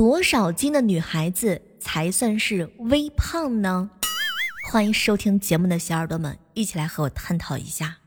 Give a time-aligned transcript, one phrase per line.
[0.00, 3.90] 多少斤的女孩子才算是微胖呢？
[4.70, 7.98] 欢迎收听节目的小耳朵们，一起来和我探讨一下。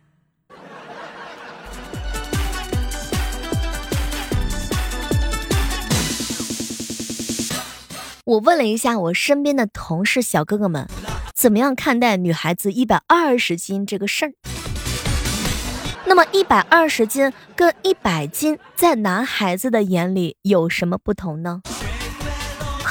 [8.25, 10.89] 我问了一下我身边的同事小哥哥们，
[11.35, 14.33] 怎么样看待女孩子一百二十斤这个事儿？
[16.07, 21.61] 那么一百二十斤跟一百斤在男孩子的眼里有什么不同呢？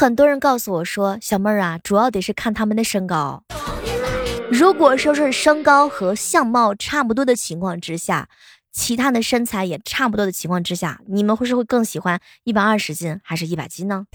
[0.03, 3.45] 很多人告诉我说，小妹儿啊，主要得是看他们的身高。
[4.51, 8.28] 如果说是身高和相貌差不多的情况之下，
[8.73, 14.06] 其他的身材也差不多的情况之下，你们会是会更喜欢一百二十斤还是一百斤呢？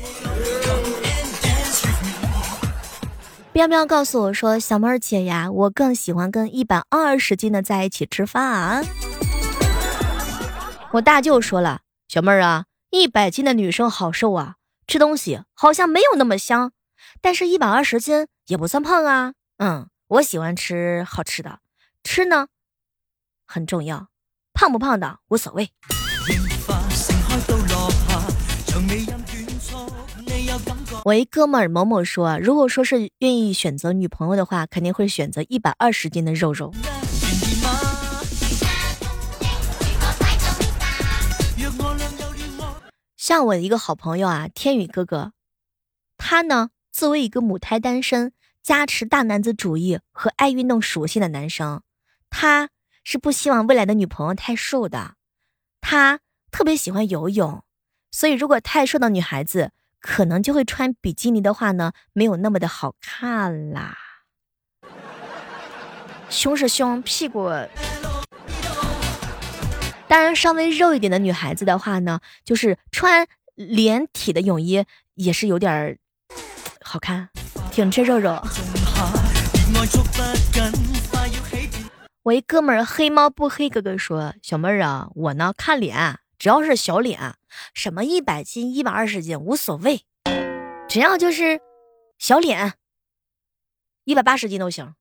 [3.54, 8.84] 喵喵告诉我说：“小妹儿姐呀，我更喜欢跟一百二十斤的在一起吃饭。”
[10.92, 11.80] 我大舅说了
[12.10, 14.56] ：“小妹儿啊，一百斤的女生好瘦啊，
[14.88, 16.72] 吃东西好像没有那么香，
[17.22, 21.60] 但是一百二十斤也不算胖啊。”嗯，我喜欢吃好吃的，
[22.04, 22.48] 吃呢
[23.46, 24.08] 很重要，
[24.54, 25.72] 胖不胖的无所谓。
[31.04, 36.74] 我一哥们儿某某说，如果说是愿意选择女朋友的话，肯定会选择一百二十斤的肉肉。
[43.28, 45.34] 像我的一个好朋友啊，天宇哥哥，
[46.18, 48.32] 他呢作为一个母胎单身、
[48.64, 51.82] 加持大男子主义和爱运动属性的男生，
[52.30, 52.70] 他
[53.04, 55.16] 是不希望未来的女朋友太瘦的，
[55.82, 57.66] 他特别喜欢游泳，
[58.12, 59.74] 所以如果太瘦的女孩子。
[60.00, 63.98] 可能就会穿比基尼的话呢，没有那么的好看啦。
[66.30, 67.50] 胸是胸，屁股
[70.08, 75.98] 当然稍微肉一点的女孩子的话呢，就是穿连体的泳衣也是有点儿
[76.82, 77.30] 好看，
[77.72, 78.42] 挺吃肉肉。
[82.24, 87.34] 我一哥们儿黑猫不黑哥哥说：“小妹儿啊，我呢看脸。”只要是小脸，
[87.74, 90.04] 什么一百斤、一百二十斤无所谓，
[90.88, 91.60] 只要就是
[92.20, 92.74] 小脸，
[94.04, 94.94] 一百八十斤都行。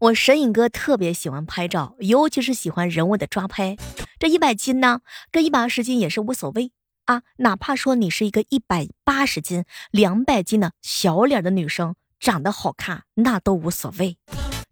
[0.00, 3.76] 我神影哥特别喜欢拍照，尤其是喜欢人物的抓拍。
[4.20, 5.00] 这一百斤呢，
[5.32, 6.70] 跟一百二十斤也是无所谓
[7.06, 14.18] 啊，哪怕说你是一个一百八十斤、两百斤的小脸的女生，长得好看，那都无所谓。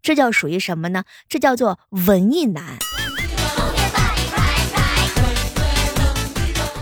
[0.00, 1.02] 这叫属于什么呢？
[1.28, 2.78] 这叫做文艺男。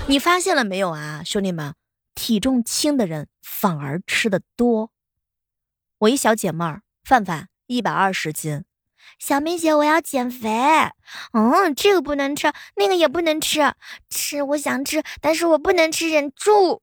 [0.07, 1.73] 你发现了没有啊，兄弟们？
[2.15, 4.91] 体重轻的人反而吃的多。
[6.01, 8.65] 我一小姐妹儿范范，一百二十斤。
[9.19, 10.49] 小梅姐，我要减肥。
[11.33, 13.75] 嗯，这个不能吃，那个也不能吃。
[14.09, 16.83] 吃，我想吃，但是我不能吃，忍住。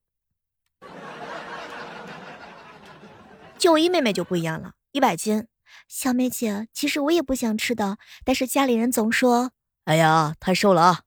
[3.58, 5.48] 就一妹妹就不一样了，一百斤。
[5.88, 9.52] 小美姐，其实我也不想吃的，但是家里人总说，
[9.86, 11.00] 哎呀，太瘦了啊！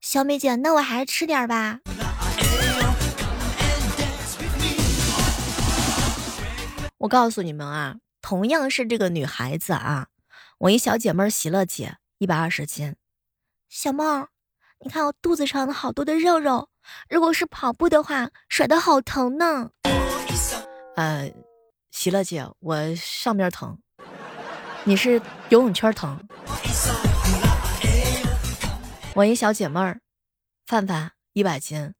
[0.00, 1.80] 小美姐，那我还是吃点吧。
[6.98, 10.06] 我告诉你们啊，同样是这个女孩子啊，
[10.58, 12.94] 我一小姐妹喜乐姐，一百二十斤。
[13.68, 14.04] 小妹，
[14.78, 16.68] 你看我肚子上的好多的肉肉，
[17.10, 19.70] 如果是跑步的话，甩的好疼呢。
[20.94, 21.32] 呃，
[21.90, 23.78] 喜乐姐，我上边疼。
[24.84, 26.26] 你是游泳圈疼，
[29.14, 30.00] 我一小姐妹儿，
[30.66, 31.92] 范范一百斤，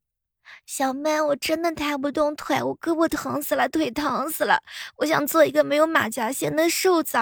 [0.75, 4.63] 小妹我真的抬不动腿，我胳膊疼死了，腿疼死了，
[4.97, 7.19] 我想做一个没有马甲线的瘦子。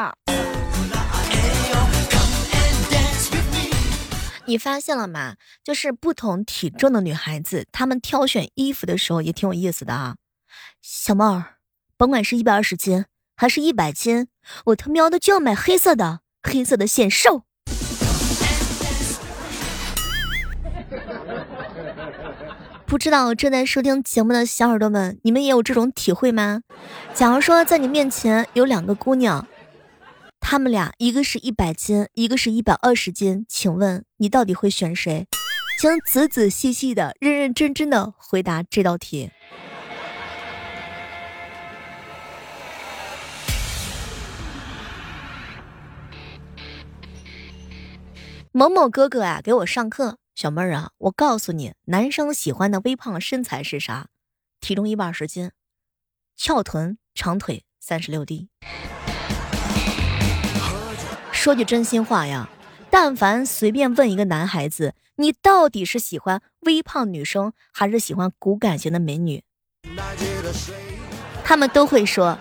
[4.45, 5.35] 你发现了吗？
[5.65, 10.15] 就是不同体重的女孩子，她们挑选衣服的时候也挺有意思的啊。
[10.81, 11.57] 小妹儿，
[11.97, 13.07] 甭管是一百二十斤。
[13.35, 14.29] 还是一百斤，
[14.67, 17.43] 我他喵的就要买黑色的，黑色的显瘦。
[22.91, 26.63] 不知道正在收听节目的小耳朵们，你们也有这种体会吗？
[27.15, 29.47] 假如说在你面前有两个姑娘，
[30.41, 35.25] 她们俩一个是一百斤，一个是一百二十斤，请问你到底会选谁？
[35.81, 39.31] 请仔仔细细的、认认真真的回答这道题。
[48.51, 50.17] 某某哥哥啊，给我上课。
[50.41, 54.09] 小妹儿啊，我告诉你，男生喜欢的微胖身材是啥？
[54.59, 55.51] 体重一百二十斤，
[56.35, 58.49] 翘臀，长腿，三十六 D。
[61.31, 62.49] 说句真心话呀，
[62.89, 69.45] 但凡随便问一个男孩子，你到底是喜欢微胖女生还是喜欢骨感型的美女？
[71.45, 72.39] 他们都会说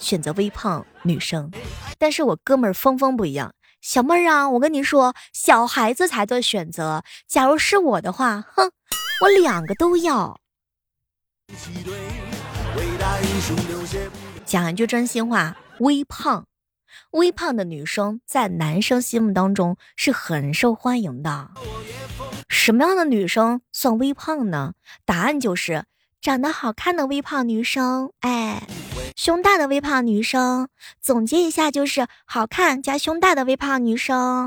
[0.00, 1.52] 选择微胖女生。
[1.98, 3.54] 但是我哥们儿峰峰不一样，
[3.86, 7.04] 小妹儿啊，我跟你说，小孩子才做选择。
[7.28, 8.72] 假如是我的话，哼，
[9.22, 10.40] 我两个都要。
[14.44, 16.46] 讲一句真心话，微胖。
[17.12, 21.52] 微胖的女生在男生心目当中是很受欢迎的。
[22.48, 24.72] 什么样的女生算微胖呢？
[25.04, 25.84] 答案就是
[26.20, 28.66] 长得好看的微胖女生，哎，
[29.16, 30.68] 胸大的微胖女生。
[31.00, 34.46] 总结一下就是好看加胸大的微胖女生。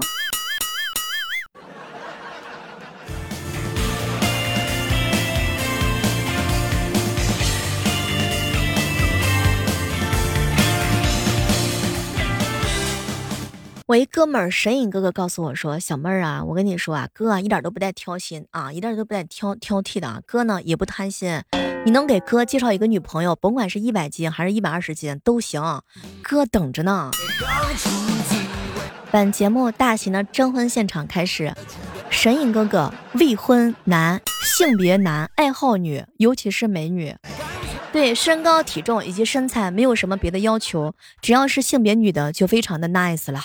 [13.88, 20.22] 我一哥们儿神隐哥哥告诉我说：“小妹儿啊，我跟你说啊，哥啊一点都不带挑心啊，一点都不带挑挑剔的啊。
[20.28, 21.42] 哥呢也不贪心，
[21.90, 25.82] 你能给哥介绍一个女朋友，甭管是一百斤还是一百二十斤都行，
[26.22, 27.10] 哥等着呢。”
[29.10, 31.52] 本节目大型的征婚现场开始，
[32.12, 37.16] 神隐哥哥未婚男，性别男，爱好女，尤其是美女。
[37.92, 40.94] 对身高、体重以及身材没有什么别的要求，
[41.24, 43.42] 只要是性别女的就非常的 nice 了。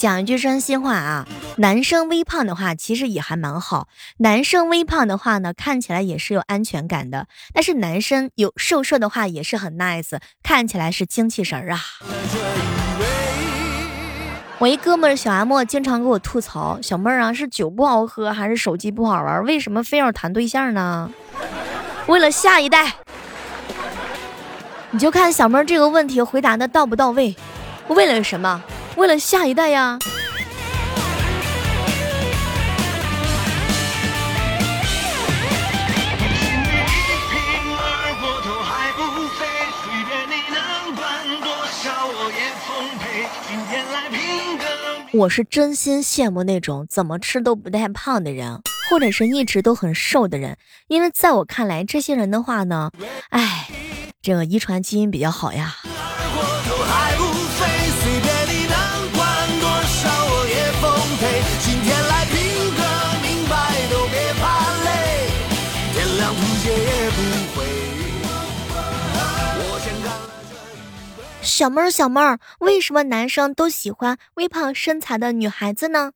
[0.00, 1.26] 讲一句真心话啊，
[1.58, 3.86] 男生微胖的话其实也还蛮好，
[4.16, 7.26] 男生微胖的话呢，看起来也是有安全感的。
[7.52, 11.80] 但是男生有瘦瘦的话也是很 nice，看起来是精气神儿啊。
[14.56, 19.44] 我一哥们儿小阿莫经常给我吐槽：“小妹儿啊，是酒不好喝还是手机不好玩？
[19.44, 21.12] 为什么非要谈对象呢？”
[22.08, 22.94] 为了下一代，
[24.92, 27.36] 你就看小妹儿这个问题回答的到不到位。
[27.88, 28.64] 为了什么？
[28.96, 29.98] 为了下一代呀。
[45.12, 50.56] 我是真心羡慕那种怎么吃都不太胖的人，或者是一直都很瘦的人，
[50.86, 52.90] 因为在我看来，这些人的话呢，
[53.30, 53.68] 哎，
[54.22, 55.76] 这个遗传基因比较好呀。
[71.60, 76.12] 小妹儿，小妹儿，为什么男生都喜欢微胖身材的女孩子呢？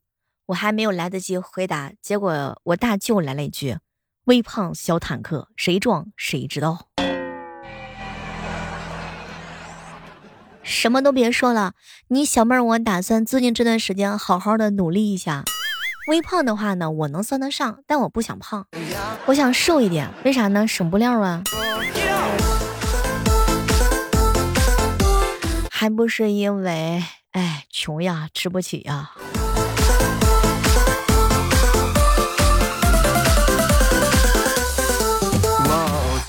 [0.46, 3.76] 我还没有来得及回答，结果我大舅来了一句
[4.25, 6.87] ：“微胖小坦克，谁撞谁知道。”
[10.62, 11.75] 什么都别说了，
[12.08, 15.44] 你小妹儿，我打算最近这段时间好好的努力一下。
[16.08, 18.67] 微胖的话呢，我能算得上，但我不想胖，
[19.26, 20.08] 我想瘦一点。
[20.25, 20.67] 为啥呢？
[20.67, 21.43] 省布料啊。
[25.84, 29.10] 还不是因为，哎，穷呀，吃不起呀。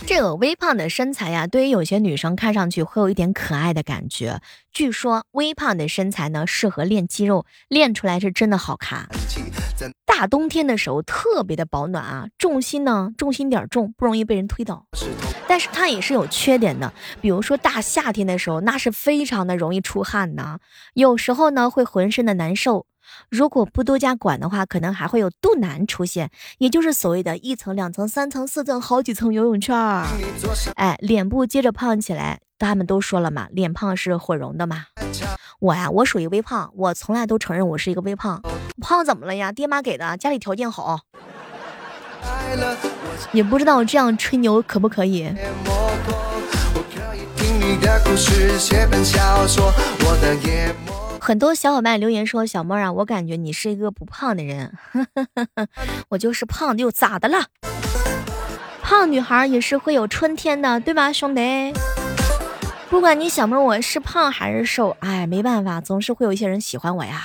[0.06, 4.42] 这个微胖的身材呀，对于有些女生看上去会有一点可爱的感觉。
[4.74, 9.08] 据说微胖的身材呢，适合练肌肉，练出来是真的好看。
[10.18, 14.86] 大冬天的时候特别的保暖啊，重心呢，重心点重，不容易被人推倒。
[15.46, 20.60] 但是它也是有缺点的，比如说大夏天的时候，那是非常的容易出汗呐，
[20.94, 22.86] 有时候呢会浑身的难受，
[23.30, 30.08] 如果不多加管的话，可能还会有肚腩出现，也就是所谓的一层、两层、三层、四层、好几层游泳圈儿。
[30.76, 34.86] 哎，脸部接着胖起来，他们都说了嘛，脸胖是毁容的嘛。
[35.60, 38.42] 我呀，我属于微胖，我从来都承认我是一个微胖。
[38.82, 39.52] 胖怎么了呀？
[39.52, 41.02] 爹妈给的，家里条件好。
[43.32, 45.32] 也不知道这样吹牛可不可以。
[51.20, 54.72] 很多小伙伴留言说：“小妹啊，我感觉你是一个不胖的人。
[56.10, 57.46] ”我就是胖又咋的了？
[58.82, 61.74] 胖女孩也是会有春天的，对吧，兄弟？
[62.90, 67.24] 不管你小妹我是胖还是瘦，哎，没办法，总是会有一些人喜欢我呀。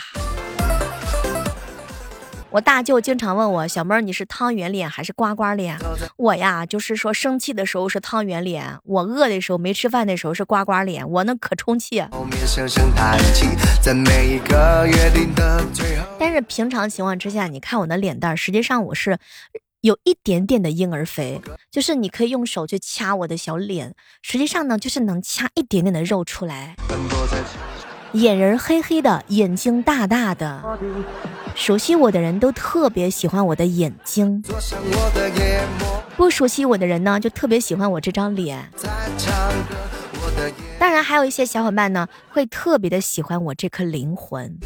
[2.52, 5.78] 我大舅经常问我小妹儿，你是汤圆脸还是瓜瓜脸？
[6.16, 12.04] 我呀，就是说生气的时候是汤圆脸，我饿的时候没吃饭的时候是瓜瓜脸，我那可充气。
[16.18, 19.16] 但是平常情况之下，你看我的脸蛋，实际上我是
[19.82, 21.40] 有一点点的婴儿肥，
[21.70, 26.74] 就是你可以用手去掐我的小脸，实际上呢，就是能掐一点点的肉出来。
[28.14, 30.60] 眼仁黑黑的，眼睛大大的。
[31.60, 34.42] 熟悉我的人都特别喜欢我的眼睛，
[36.16, 38.66] 不熟悉我的人呢，就特别喜欢我这张脸。
[40.78, 44.58] 当然，还有一些小伙伴呢，会特别的喜欢我这颗灵魂。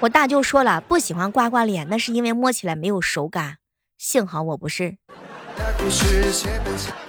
[0.00, 3.58] 我大舅说了，不喜欢刮刮脸，那是因为摸起来没有手感。
[3.98, 4.96] 幸好我不是。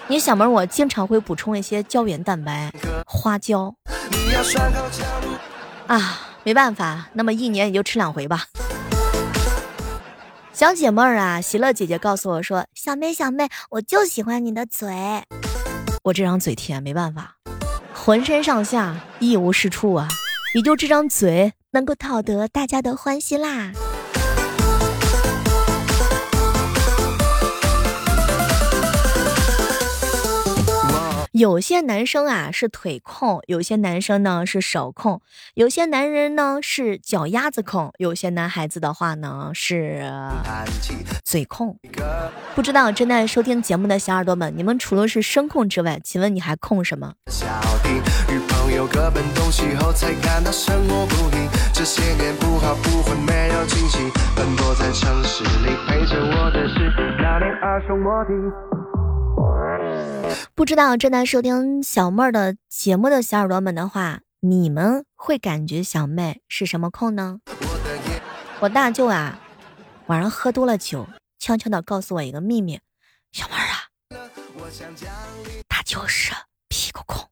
[0.09, 2.69] 你小妹，我经常会补充一些胶原蛋白、
[3.05, 3.73] 花椒。
[5.87, 8.45] 啊，没办法，那么一年也就吃两回吧。
[10.53, 14.89] 小姐妹儿啊，喜乐姐姐告诉我说：“小妹小妹，我就喜欢你的嘴。”
[16.03, 17.35] 我这张嘴甜，没办法，
[17.93, 20.07] 浑身上下一无是处啊，
[20.53, 23.71] 也就这张嘴能够讨得大家的欢心啦。
[31.31, 35.21] 有些男生啊是腿控，有些男生呢是手控，
[35.53, 40.03] 有些男人呢是脚丫子控，有些男孩子的话呢是
[41.23, 41.77] 嘴控。
[42.55, 47.13] 不知道正在收听节目的小耳朵们，你们除了是声控之外，请问你还控什么？
[57.85, 58.88] 不
[60.55, 67.39] 不知道正在收听小妹儿的节目的小耳朵们的话，你们会感觉小妹是什么控呢？
[68.59, 69.39] 我大舅啊，
[70.07, 71.07] 晚上喝多了酒，
[71.39, 72.79] 悄悄的告诉我一个秘密，
[73.31, 73.87] 小妹儿啊，
[75.67, 76.33] 他就是
[76.67, 77.25] 屁股控。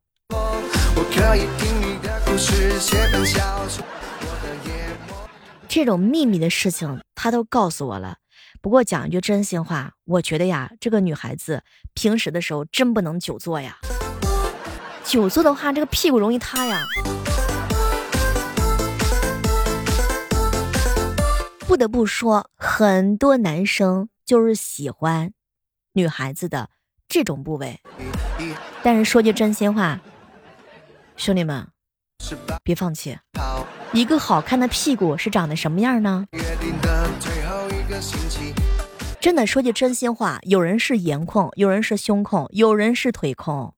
[5.67, 8.17] 这种秘密的事情，他都告诉我了。
[8.61, 13.77] 不过讲一句真心话，我觉得呀，这个女孩子平时的时候真不能久坐呀。
[15.03, 16.83] 久坐的话，这个屁股容易塌呀。
[21.59, 25.31] 不得不说，很多男生就是喜欢
[25.93, 26.69] 女孩子的
[27.07, 27.79] 这种部位。
[28.81, 29.99] 但是说句真心话，
[31.15, 31.67] 兄弟们，
[32.63, 33.17] 别放弃。
[33.93, 36.25] 一个好看的屁股是长得什么样呢？
[39.19, 43.73] 真的说句真心话，有人是颜控，有人是胸控，有人是腿控。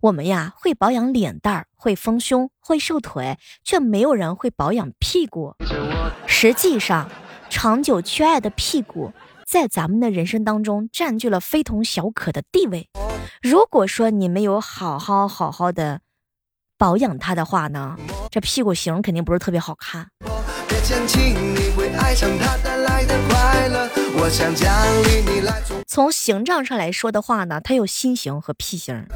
[0.00, 5.54] 我们呀会保养脸蛋儿，会丰胸，会瘦腿，却没有人会保养屁股。
[6.26, 7.10] 实际上，
[7.50, 9.12] 长久缺爱的屁股，
[9.46, 12.88] 在咱们的人生当中占据了非同小可的地位。
[13.42, 16.00] 如果说你没有好好好好的
[16.78, 17.96] 保养它的话呢，
[18.30, 20.08] 这屁股型肯定不是特别好看。
[20.68, 23.88] 别嫌弃你会爱上它带来的快乐
[24.20, 24.70] 我想奖
[25.04, 29.06] 励你来从形状上来说的话呢，它有心形和屁形。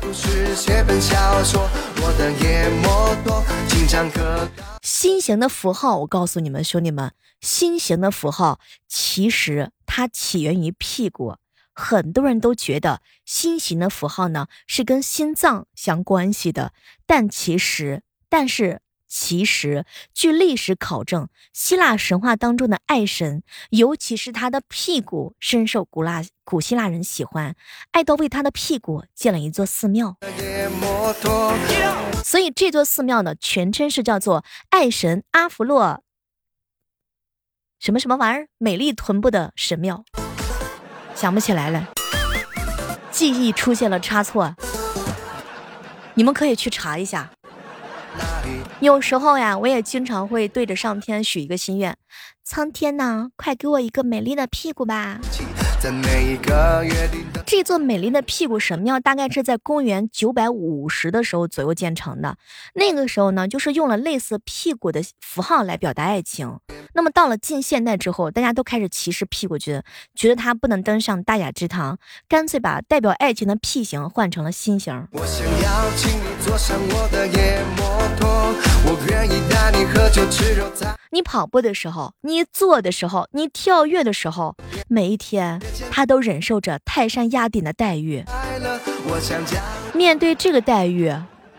[4.82, 11.36] 心形的符号，我告诉你们兄弟们，心形的符号其实它起源于屁股。
[11.74, 16.72] 很多人都觉得心形的符号呢是跟心脏相关系的，
[17.06, 18.80] 但其实，但是。
[19.14, 27.54] 其实，据历史考证，希腊神话当中的爱神，尤其是他的屁股，深受古拉古希腊人喜欢，
[27.90, 30.16] 爱到为他的屁股建了一座寺庙。
[32.24, 36.02] 所以这座寺庙呢，全称是叫做爱神阿弗洛
[37.78, 40.06] 什么什么玩意儿美丽臀部的神庙，
[41.14, 41.92] 想不起来了，
[43.10, 44.56] 记忆出现了差错，
[46.14, 47.30] 你们可以去查一下。
[48.80, 51.96] 有时候呀，我也经常会对着上天许一个心愿：
[52.42, 55.20] 苍天呐，快给我一个美丽的屁股吧。
[57.44, 62.36] 这座美丽的屁股神庙大概是在公元九百五十的时候左右建成的。
[62.74, 66.58] 那个时候呢，就是用了类似屁股的符号来表达爱情。
[66.94, 69.82] 那么到了近现代之后，大家都开始歧视屁股君，
[70.14, 75.08] 觉得他不能登上大雅之堂，干脆把代表爱情的屁形换成了心形。
[75.12, 78.02] 我想要请你坐上我的野摩，
[78.84, 80.66] 我愿意带你喝酒吃肉。
[81.10, 84.56] 你跑步的时候，你坐的时候，你跳跃的时候，
[84.88, 85.60] 每一天。
[85.90, 88.24] 他都忍受着泰山压顶的待遇。
[89.92, 91.14] 面对这个待遇，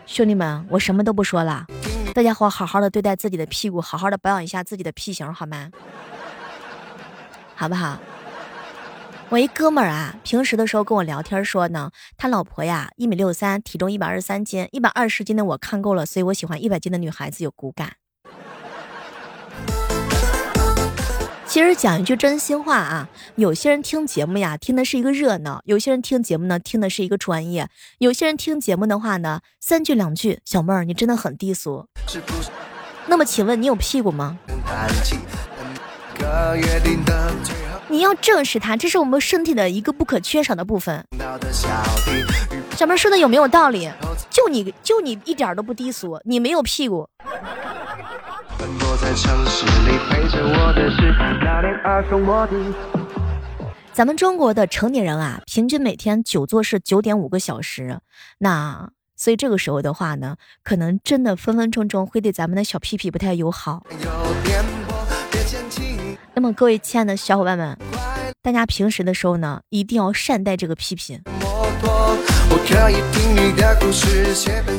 [0.06, 1.66] 兄弟们，我什么都不说了，
[2.12, 5.70] 大家伙好好的对待自己的屁股，好好的保养一下自己的屁型，好吗？
[7.54, 7.96] 好不好？
[9.30, 17.94] 我一哥们儿啊，平时的时候跟我聊天说呢，他老婆呀一米六三，体重一百二十三斤，一百二十斤的我看够了，所以我喜欢一百斤的女孩子有骨感。
[21.46, 27.66] 其实讲一句真心话啊，有些人听节目呀，听的是一个热闹；有些人听节目呢，听的是一个专业；
[27.98, 31.86] 有些人听节目的话呢，三句两句，小妹儿你真的很低俗。
[33.06, 34.38] 那么请问你有屁股吗？
[37.94, 41.06] 你要正视它，这是我们身体的一个不可缺少的部分。
[42.76, 43.88] 小妹说的有没有道理？
[44.28, 47.08] 就你就你一点都不低俗，你没有屁股。
[53.92, 58.00] 咱们中国的成年人啊，平均每天久坐是九点五个小时，
[58.38, 60.34] 那所以这个时候的话呢，
[60.64, 63.84] 可能真的分分钟钟会对咱们的小屁屁不太友好。
[63.88, 63.96] 有
[64.42, 64.64] 点
[66.34, 67.78] 那么各位亲爱的小伙伴们，
[68.42, 71.20] 大家平时的时候呢，一定要善待这个屁屁。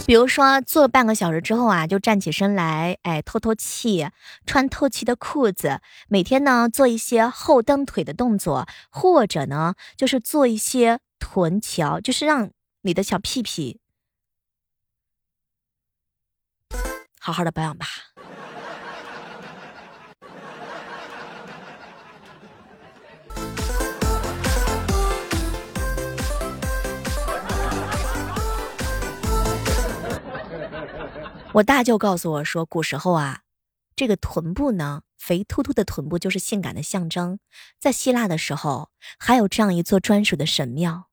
[0.05, 4.09] 比如说，坐半个小时之后啊，就站起身来，哎，透透气，
[4.45, 5.79] 穿透气的裤子。
[6.09, 12.49] 每天呢，做一些后蹬腿的动作，或者呢，就是做一些臀桥，就是让
[12.81, 13.79] 你的小屁屁
[17.19, 17.85] 好好的保养吧。
[31.55, 33.39] 我大舅告诉我说，古时候啊，
[33.95, 37.39] 这个臀部呢，肥凸凸的臀部就是性感的象征。
[37.79, 41.05] 在希腊的时候，还有这样一座专属的神庙。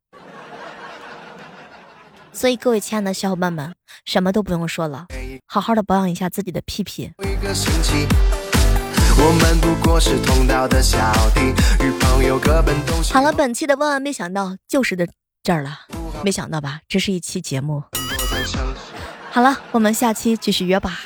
[2.33, 5.07] 所以，各位亲爱的小伙伴们，什么都不用说了，
[5.47, 7.13] 好好的保养一下自己的屁屁。
[13.13, 15.07] 好了，本期的万万没想到就是的
[15.45, 15.83] 这儿了，
[16.25, 16.81] 没想到吧？
[16.89, 17.85] 这是一期节目。
[19.33, 20.99] 好了，我们下期继续约吧。